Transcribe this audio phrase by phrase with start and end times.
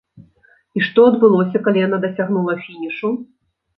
[0.79, 3.09] І што адбылося, калі яна дасягнула фінішу?